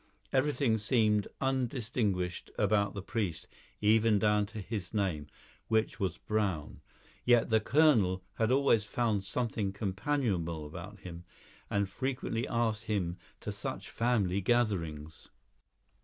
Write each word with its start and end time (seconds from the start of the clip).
Everything 0.33 0.79
seemed 0.79 1.27
undistinguished 1.39 2.49
about 2.57 2.95
the 2.95 3.03
priest, 3.03 3.47
even 3.81 4.17
down 4.17 4.47
to 4.47 4.59
his 4.59 4.95
name, 4.95 5.27
which 5.67 5.99
was 5.99 6.17
Brown; 6.17 6.81
yet 7.23 7.49
the 7.49 7.59
colonel 7.59 8.23
had 8.39 8.49
always 8.51 8.83
found 8.83 9.21
something 9.21 9.71
companionable 9.71 10.65
about 10.65 11.01
him, 11.01 11.23
and 11.69 11.87
frequently 11.87 12.47
asked 12.47 12.85
him 12.85 13.19
to 13.41 13.51
such 13.51 13.91
family 13.91 14.41
gatherings. 14.41 15.27